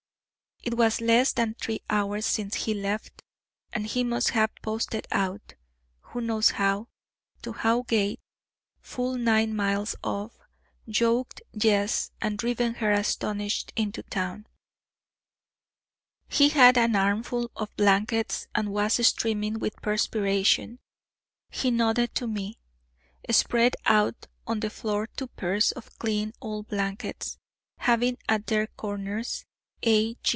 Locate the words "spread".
23.31-23.75